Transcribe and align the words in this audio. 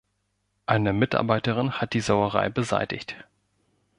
Eine 0.65 0.93
Mitarbeiterin 0.93 1.73
hat 1.73 1.93
die 1.93 1.99
Sauerei 1.99 2.49
beseitigt. 2.49 3.17